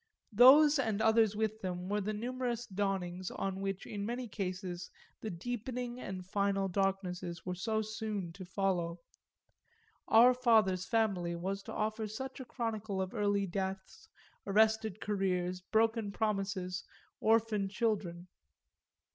[0.31, 4.89] Those and others with them were the numerous dawnings on which in many cases
[5.19, 8.99] the deepening and final darknesses were so soon to follow:
[10.07, 14.09] our father's family was to offer such a chronicle of early deaths,
[14.47, 16.83] arrested careers, broken promises,
[17.19, 18.25] orphaned children.